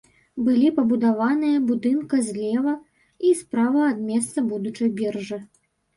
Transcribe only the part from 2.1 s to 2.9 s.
злева